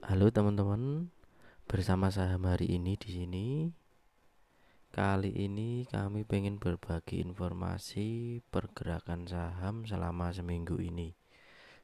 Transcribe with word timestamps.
Halo 0.00 0.32
teman-teman, 0.32 1.12
bersama 1.68 2.08
saham 2.08 2.48
hari 2.48 2.72
ini 2.72 2.96
di 2.96 3.12
sini. 3.12 3.48
Kali 4.88 5.28
ini 5.28 5.84
kami 5.84 6.24
pengen 6.24 6.56
berbagi 6.56 7.20
informasi 7.20 8.40
pergerakan 8.48 9.28
saham 9.28 9.84
selama 9.84 10.32
seminggu 10.32 10.80
ini. 10.80 11.12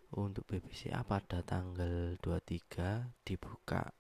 Untuk 0.10 0.50
BBCA 0.50 1.06
pada 1.06 1.46
tanggal 1.46 2.18
23 2.18 3.14
dibuka 3.22 3.94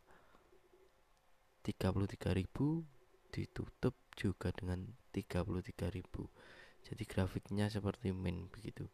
33.000 1.62 2.98
ditutup 3.31 3.95
juga 4.17 4.52
dengan 4.52 4.83
33.000 5.13 6.03
jadi 6.85 7.03
grafiknya 7.03 7.67
seperti 7.67 8.16
min 8.16 8.47
begitu. 8.47 8.88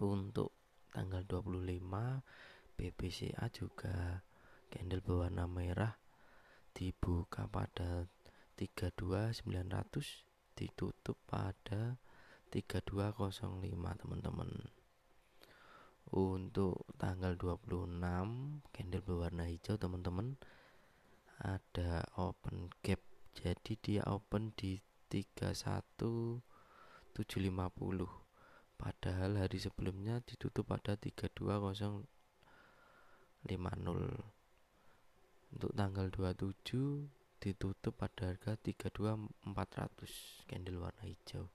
Untuk 0.00 0.52
tanggal 0.94 1.24
25 1.26 1.80
BBCA 2.78 3.50
juga 3.52 4.24
candle 4.72 5.04
berwarna 5.04 5.44
merah 5.44 5.98
dibuka 6.72 7.44
pada 7.50 8.08
32900 8.56 10.24
ditutup 10.56 11.16
pada 11.24 11.96
3205 12.52 14.00
teman-teman. 14.00 14.50
Untuk 16.10 16.90
tanggal 16.98 17.38
26 17.38 18.66
candle 18.74 19.04
berwarna 19.06 19.46
hijau 19.46 19.78
teman-teman 19.78 20.34
ada 21.38 22.04
open 22.18 22.68
gap. 22.82 23.00
Jadi 23.32 23.78
dia 23.78 24.02
open 24.10 24.50
di 24.58 24.82
31 25.08 26.49
750 27.14 28.06
padahal 28.80 29.42
hari 29.42 29.58
sebelumnya 29.60 30.22
ditutup 30.24 30.70
pada 30.70 30.96
32050 30.96 32.06
untuk 35.50 35.74
tanggal 35.74 36.06
27 36.14 37.10
ditutup 37.40 37.96
pada 37.96 38.30
harga 38.30 38.54
32400 38.60 40.46
candle 40.46 40.78
warna 40.84 41.02
hijau. 41.08 41.48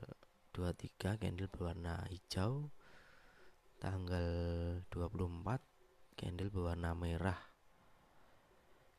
23 0.50 1.22
candle 1.22 1.50
berwarna 1.50 2.06
hijau 2.10 2.70
tanggal 3.78 4.26
24 4.90 5.62
candle 6.18 6.50
berwarna 6.50 6.94
merah 6.94 7.53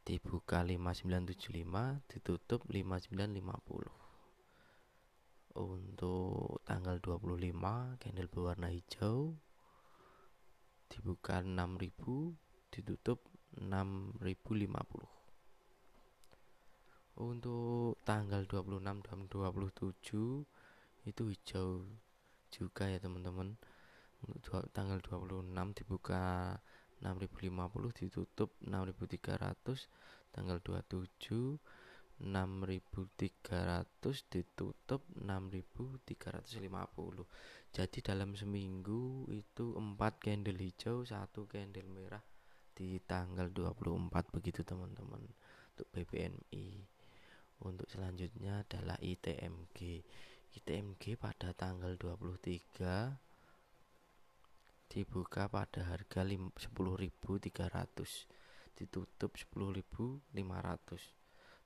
dibuka 0.05 0.61
5975 0.61 2.05
ditutup 2.07 2.61
5950 2.69 3.89
untuk 5.55 6.61
tanggal 6.67 7.01
25 7.01 7.97
candle 7.97 8.29
berwarna 8.29 8.69
hijau. 8.69 9.33
Dibuka 10.85 11.41
6000 11.41 12.37
ditutup 12.69 13.25
6050 13.57 15.15
untuk 17.15 17.95
tanggal 18.03 18.43
26 18.43 18.83
dan 18.83 19.19
27 19.31 20.43
itu 21.07 21.23
hijau 21.31 21.87
juga 22.51 22.91
ya 22.91 22.99
teman-teman. 22.99 23.55
Untuk 24.25 24.67
tanggal 24.75 24.99
26 24.99 25.47
dibuka 25.79 26.55
6050 27.03 27.99
ditutup 27.99 28.55
6300 28.63 30.31
tanggal 30.31 30.63
27 30.63 31.59
6300 32.15 34.31
ditutup 34.31 35.03
6350 35.19 37.75
jadi 37.75 37.99
dalam 37.99 38.39
seminggu 38.39 39.27
itu 39.35 39.75
4 39.75 40.23
candle 40.23 40.63
hijau 40.63 41.03
satu 41.03 41.43
candle 41.43 41.91
merah 41.91 42.23
di 42.75 42.99
tanggal 43.03 43.51
24 43.51 44.31
begitu 44.31 44.63
teman-teman 44.63 45.27
untuk 45.75 45.87
BBNI 45.91 46.67
untuk 47.67 47.87
selanjutnya 47.91 48.63
adalah 48.63 48.95
ITMG 48.99 50.03
ITMG 50.55 51.19
pada 51.19 51.51
tanggal 51.51 51.99
23 51.99 53.24
dibuka 54.89 55.49
pada 55.49 55.81
harga 55.89 56.21
10.300 56.21 56.69
ditutup 58.75 59.31
10.500 59.33 60.25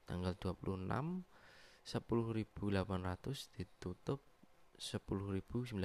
tanggal 0.05 0.33
26 0.37 1.25
10.800 1.85 3.57
ditutup 3.57 4.21
10.950 4.77 5.75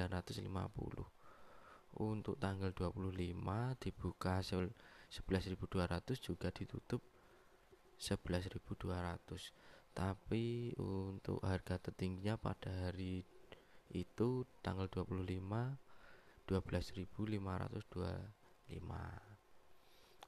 untuk 1.95 2.35
tanggal 2.39 2.71
25 2.71 3.15
dibuka 3.79 4.39
11.200 4.43 6.19
juga 6.19 6.51
ditutup 6.51 7.01
11.200 7.97 9.95
tapi 9.95 10.75
untuk 10.75 11.39
harga 11.39 11.79
tertingginya 11.79 12.35
pada 12.35 12.67
hari 12.67 13.23
itu 13.95 14.43
tanggal 14.59 14.91
25 14.91 15.84
12.525 16.47 17.35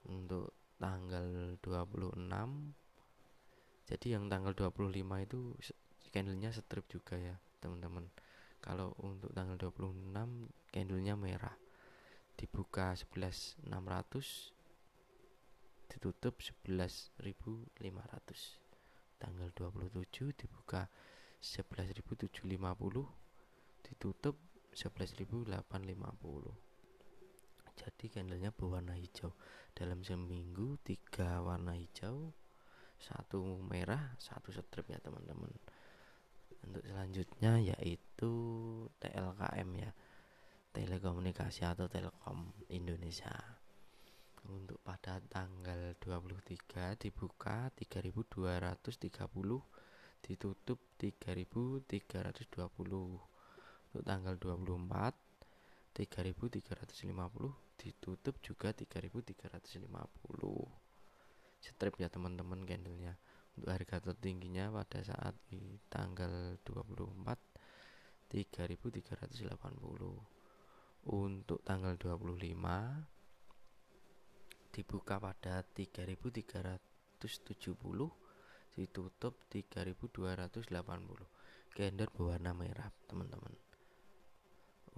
untuk 0.08 0.54
tanggal 0.78 1.58
26 1.62 2.78
jadi 3.88 4.20
yang 4.20 4.28
tanggal 4.28 4.52
25 4.52 5.00
itu 5.24 5.56
candlenya 6.12 6.52
strip 6.52 6.84
juga 6.92 7.16
ya 7.16 7.40
teman-teman. 7.64 8.12
Kalau 8.60 8.92
untuk 9.00 9.32
tanggal 9.32 9.56
26 9.56 10.12
candlenya 10.76 11.16
merah. 11.16 11.56
Dibuka 12.38 12.94
11.600 12.94 13.66
ditutup 15.88 16.36
11.500 16.38 17.74
tanggal 19.18 19.50
27 19.58 20.38
dibuka 20.38 20.86
11.750 21.42 22.46
ditutup 23.82 24.38
11.850 24.78 26.68
jadi 27.78 28.10
candlenya 28.10 28.50
berwarna 28.50 28.98
hijau. 28.98 29.38
Dalam 29.78 30.02
seminggu 30.02 30.82
tiga 30.82 31.46
warna 31.46 31.78
hijau 31.78 32.34
satu 32.98 33.62
merah 33.62 34.18
satu 34.18 34.50
strip 34.50 34.90
ya 34.90 34.98
teman-teman. 34.98 35.54
Untuk 36.66 36.82
selanjutnya 36.82 37.62
yaitu 37.62 38.34
TLKM 38.98 39.70
ya. 39.78 39.94
Telekomunikasi 40.74 41.70
atau 41.70 41.86
Telkom 41.86 42.50
Indonesia. 42.74 43.30
Untuk 44.50 44.82
pada 44.82 45.22
tanggal 45.30 45.94
23 46.02 46.98
dibuka 46.98 47.70
3230 47.78 48.66
ditutup 50.26 50.82
3320 50.98 53.37
untuk 53.98 54.14
tanggal 54.14 54.38
24 54.38 55.98
3350 55.98 57.82
ditutup 57.82 58.38
juga 58.46 58.70
3350 58.70 59.90
strip 61.58 61.98
ya 61.98 62.14
teman-teman 62.14 62.62
candlenya. 62.62 63.18
Untuk 63.58 63.74
harga 63.74 64.14
tertingginya 64.14 64.70
pada 64.70 65.02
saat 65.02 65.34
di 65.50 65.82
tanggal 65.90 66.62
24 66.62 68.30
3380 68.30 69.58
untuk 71.10 71.58
tanggal 71.66 71.98
25 71.98 74.78
dibuka 74.78 75.18
pada 75.18 75.66
3370 75.74 77.18
ditutup 78.78 79.42
3280 79.50 80.70
candle 81.74 82.14
berwarna 82.14 82.54
merah 82.54 82.94
teman-teman 83.10 83.58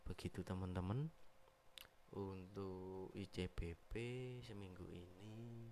begitu 0.03 0.43
teman-teman. 0.43 1.15
Untuk 2.17 3.13
ICBP 3.15 3.93
seminggu 4.43 4.89
ini 4.89 5.69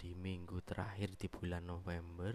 di 0.00 0.16
minggu 0.16 0.64
terakhir 0.64 1.12
di 1.12 1.28
bulan 1.28 1.68
November 1.68 2.32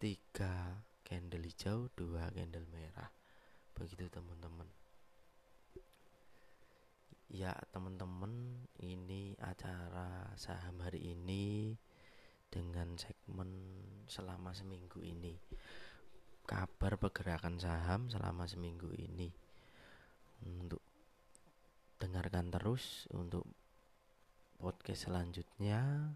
tiga 0.00 0.80
candle 1.04 1.44
hijau 1.44 1.92
dua 1.92 2.32
candle 2.32 2.64
merah. 2.72 3.12
Begitu 3.76 4.08
teman-teman. 4.08 4.64
Ya 7.28 7.52
teman-teman 7.68 8.64
ini 8.80 9.36
acara 9.44 10.32
saham 10.40 10.80
hari 10.80 11.12
ini 11.12 11.76
dengan 12.48 12.96
segmen 12.96 13.52
selama 14.08 14.56
seminggu 14.56 15.04
ini. 15.04 15.36
Kabar 16.48 16.96
pergerakan 16.96 17.60
saham 17.60 18.08
selama 18.08 18.48
seminggu 18.48 18.88
ini. 18.96 19.28
Untuk 20.48 20.80
dengarkan 22.00 22.48
terus 22.48 23.04
untuk 23.12 23.44
podcast 24.56 25.08
selanjutnya 25.08 26.12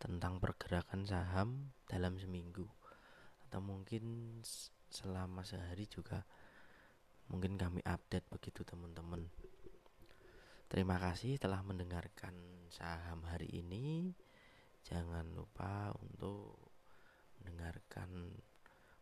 tentang 0.00 0.40
pergerakan 0.40 1.04
saham 1.04 1.70
dalam 1.86 2.16
seminggu. 2.16 2.64
Atau 3.46 3.60
mungkin 3.60 4.38
selama 4.90 5.44
sehari 5.46 5.86
juga 5.86 6.24
mungkin 7.30 7.54
kami 7.60 7.84
update 7.86 8.26
begitu 8.32 8.66
teman-teman. 8.66 9.28
Terima 10.70 10.96
kasih 10.98 11.36
telah 11.36 11.60
mendengarkan 11.62 12.34
saham 12.70 13.22
hari 13.26 13.50
ini. 13.50 14.14
Jangan 14.86 15.34
lupa 15.36 15.92
untuk 16.00 16.56
mendengarkan 17.42 18.34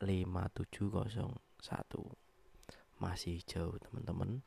5701 0.00 1.36
masih 3.02 3.42
hijau 3.42 3.74
teman-teman. 3.82 4.46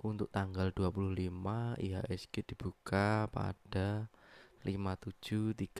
Untuk 0.00 0.32
tanggal 0.34 0.72
25 0.76 1.76
IHSG 1.78 2.42
dibuka 2.52 3.30
pada 3.32 4.10
5735 4.60 5.72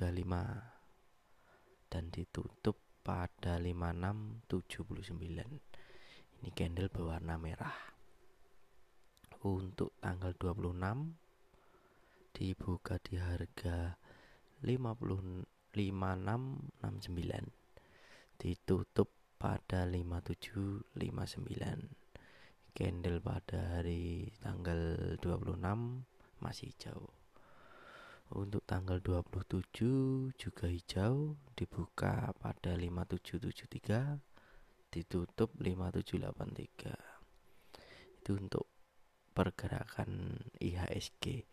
dan 1.93 2.09
ditutup 2.09 2.81
pada 3.05 3.61
5679 3.61 6.41
ini 6.41 6.49
candle 6.57 6.89
berwarna 6.89 7.37
merah. 7.37 7.77
Untuk 9.45 9.93
tanggal 10.01 10.33
26 10.33 10.81
dibuka 12.33 12.97
di 13.05 13.21
harga 13.21 14.01
50 14.65 15.77
5669 15.77 18.41
ditutup 18.41 19.13
pada 19.37 19.85
5759 19.85 22.73
candle 22.73 23.21
pada 23.21 23.77
hari 23.77 24.33
tanggal 24.41 25.21
26 25.21 25.69
masih 26.41 26.73
hijau 26.73 27.20
untuk 28.35 28.63
tanggal 28.67 29.01
27 29.03 30.33
juga 30.39 30.67
hijau 30.71 31.37
dibuka 31.59 32.31
pada 32.39 32.77
5773 32.79 34.19
ditutup 34.91 35.51
5783 35.59 36.95
itu 38.21 38.37
untuk 38.37 38.67
pergerakan 39.35 40.39
IHSG 40.59 41.47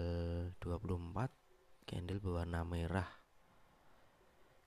24 0.60 1.88
candle 1.88 2.24
berwarna 2.24 2.64
merah 2.64 3.23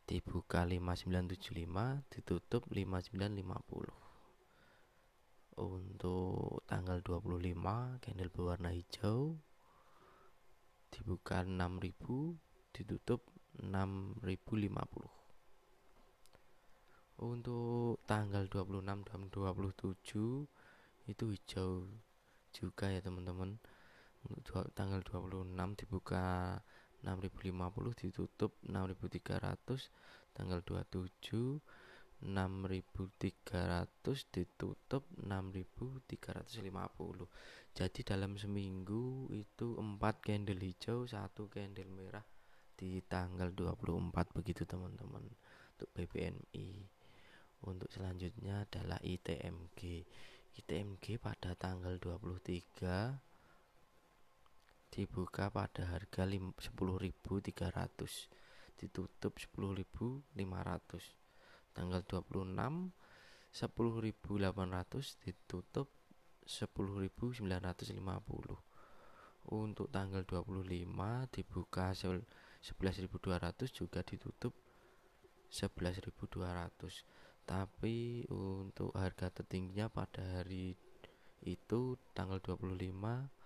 dibuka 0.06 0.62
5975 0.62 2.06
ditutup 2.14 2.62
5950 2.70 4.06
untuk 5.58 6.62
tanggal 6.70 7.02
25 7.02 7.98
candle 7.98 8.30
berwarna 8.30 8.70
hijau. 8.70 9.38
Dibuka 10.94 11.42
6000 11.42 12.38
ditutup 12.72 13.26
6050 13.58 15.16
untuk 17.16 17.96
tanggal 18.04 18.44
26 18.44 18.84
dan 19.08 19.20
27 19.32 20.44
itu 21.08 21.24
hijau 21.32 21.88
juga 22.52 22.92
ya 22.92 23.00
teman-teman. 23.00 23.56
Untuk 24.26 24.68
tanggal 24.76 25.00
26 25.00 25.54
dibuka 25.80 26.58
6050 27.06 27.94
ditutup 27.94 28.58
6300 28.66 30.34
tanggal 30.34 30.58
27 30.66 32.26
6300 32.26 34.34
ditutup 34.34 35.06
6350 35.14 36.02
jadi 37.76 38.00
dalam 38.02 38.34
seminggu 38.34 39.30
itu 39.30 39.78
4 39.78 40.26
candle 40.26 40.58
hijau 40.58 41.06
satu 41.06 41.46
candle 41.46 41.86
merah 41.94 42.26
di 42.74 42.98
tanggal 43.06 43.54
24 43.54 44.10
begitu 44.34 44.66
teman-teman 44.66 45.22
untuk 45.78 45.86
BBNI 45.94 46.96
untuk 47.64 47.88
selanjutnya 47.88 48.68
adalah 48.68 49.00
ITMG. 49.00 50.04
ITMG 50.56 51.20
pada 51.20 51.52
tanggal 51.56 51.96
23 52.00 53.25
dibuka 54.90 55.50
pada 55.50 55.86
harga 55.92 56.24
10.300 56.26 56.76
ditutup 58.76 59.32
10.500 59.36 60.26
tanggal 61.72 62.00
26 62.04 62.92
10.800 63.56 65.24
ditutup 65.24 65.88
10.950 66.44 67.40
untuk 69.46 69.86
tanggal 69.88 70.22
25 70.22 71.32
dibuka 71.32 71.94
11.200 71.94 73.72
juga 73.72 74.00
ditutup 74.04 74.52
11.200 75.50 77.46
tapi 77.46 78.26
untuk 78.28 78.90
harga 78.98 79.30
tertingginya 79.30 79.86
pada 79.86 80.42
hari 80.42 80.74
itu 81.46 81.94
tanggal 82.10 82.42
25 82.42 83.45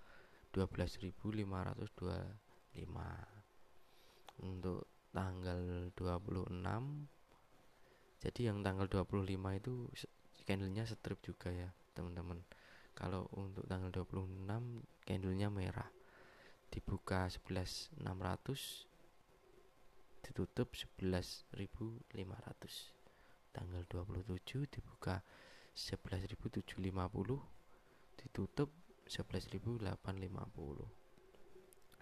12.525 0.52 1.40
untuk 4.40 4.88
tanggal 5.10 5.90
26 5.94 7.10
jadi 8.20 8.52
yang 8.52 8.60
tanggal 8.60 8.84
25 8.84 9.24
itu 9.56 9.88
candlenya 10.44 10.84
strip 10.84 11.24
juga 11.24 11.48
ya 11.48 11.72
teman-teman. 11.96 12.44
Kalau 12.92 13.32
untuk 13.32 13.64
tanggal 13.64 13.88
26 13.88 14.44
candlenya 15.08 15.48
merah. 15.48 15.88
Dibuka 16.70 17.26
11.600 17.26 17.98
ditutup 20.20 20.68
11.500 20.70 22.06
tanggal 23.50 23.82
27 23.90 24.70
dibuka 24.70 25.26
11.750 25.74 26.70
ditutup 28.20 28.70
11.850 29.10 31.00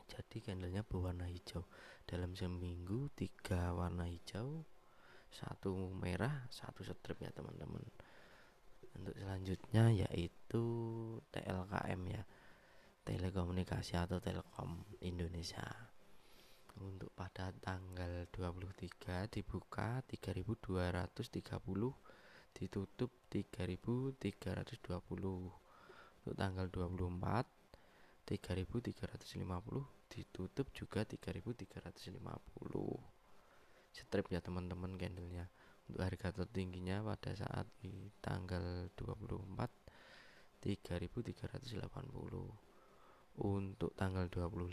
jadi 0.08 0.40
candlenya 0.40 0.80
berwarna 0.82 1.28
hijau. 1.28 1.68
Dalam 2.08 2.32
seminggu 2.32 3.12
tiga 3.12 3.76
warna 3.76 4.08
hijau 4.08 4.64
satu 5.28 5.92
merah 5.92 6.48
satu 6.48 6.80
strip 6.80 7.20
ya 7.20 7.28
teman-teman. 7.36 7.84
Untuk 8.96 9.12
selanjutnya 9.20 9.92
yaitu 9.92 10.64
TLKM 11.28 12.00
ya. 12.08 12.24
Telekomunikasi 13.04 13.96
atau 13.96 14.20
Telkom 14.20 14.84
Indonesia. 15.04 15.64
Untuk 16.80 17.12
pada 17.12 17.52
tanggal 17.60 18.24
23 18.32 19.28
dibuka 19.32 20.00
3230 20.08 21.92
ditutup 22.52 23.10
3320 23.28 25.67
untuk 26.28 26.44
tanggal 26.44 26.68
24 26.68 28.28
3350 28.28 30.12
ditutup 30.12 30.68
juga 30.76 31.00
3350 31.08 32.20
strip 33.96 34.28
ya 34.28 34.44
teman-teman 34.44 35.00
candlenya. 35.00 35.48
Untuk 35.88 36.04
harga 36.04 36.44
tertingginya 36.44 37.00
pada 37.00 37.32
saat 37.32 37.64
di 37.80 38.12
tanggal 38.20 38.92
24 38.92 40.60
3380 40.60 41.88
untuk 43.40 43.96
tanggal 43.96 44.28
25 44.28 44.68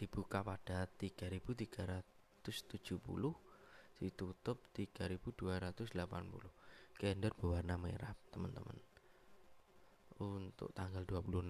dibuka 0.00 0.40
pada 0.40 0.88
3370 0.96 2.40
ditutup 4.00 4.64
3280 4.72 5.92
gender 6.96 7.36
berwarna 7.36 7.76
merah 7.76 8.16
teman-teman 8.32 8.89
untuk 10.20 10.68
tanggal 10.76 11.08
26 11.08 11.48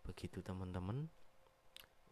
begitu 0.04 0.40
teman-teman. 0.40 1.08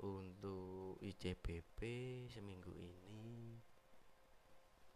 Untuk 0.03 0.99
ICBP 0.99 1.79
seminggu 2.27 2.75
ini 2.75 3.55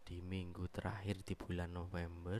di 0.06 0.22
minggu 0.22 0.70
terakhir 0.70 1.26
di 1.26 1.34
bulan 1.34 1.74
November 1.74 2.38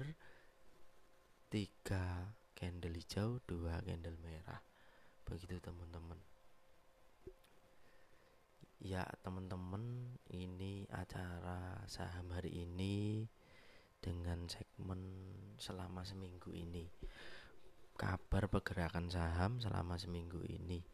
3 1.51 2.55
candle 2.55 2.95
hijau 2.95 3.43
2 3.43 3.83
candle 3.83 4.15
merah. 4.23 4.63
Begitu 5.27 5.59
teman-teman. 5.59 6.15
Ya 8.79 9.03
teman-teman 9.27 10.15
ini 10.31 10.87
acara 10.95 11.83
saham 11.91 12.31
hari 12.31 12.55
ini 12.55 13.27
dengan 13.99 14.47
segmen 14.47 15.03
selama 15.59 16.07
seminggu 16.07 16.55
ini. 16.55 16.87
Kabar 17.99 18.47
pergerakan 18.47 19.11
saham 19.11 19.59
selama 19.59 19.99
seminggu 19.99 20.39
ini. 20.47 20.87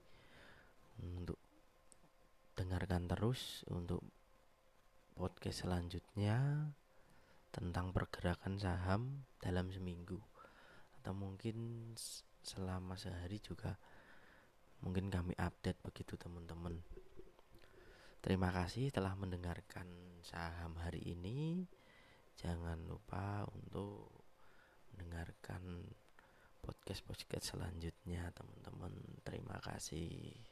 Untuk 1.04 1.36
dengarkan 2.56 3.12
terus 3.12 3.60
untuk 3.68 4.00
podcast 5.14 5.64
selanjutnya 5.68 6.68
tentang 7.52 7.92
pergerakan 7.92 8.56
saham 8.56 9.28
dalam 9.38 9.68
seminggu 9.68 10.18
atau 11.00 11.12
mungkin 11.12 11.92
selama 12.42 12.96
sehari 12.96 13.38
juga 13.38 13.76
mungkin 14.82 15.12
kami 15.12 15.36
update 15.38 15.78
begitu 15.84 16.18
teman-teman 16.18 16.80
terima 18.24 18.50
kasih 18.50 18.90
telah 18.90 19.14
mendengarkan 19.14 19.86
saham 20.24 20.74
hari 20.80 21.02
ini 21.14 21.68
Jangan 22.40 22.88
lupa 22.88 23.44
untuk 23.52 24.08
mendengarkan 24.90 25.84
podcast-podcast 26.64 27.54
selanjutnya, 27.54 28.32
teman-teman. 28.32 28.94
Terima 29.22 29.60
kasih. 29.60 30.51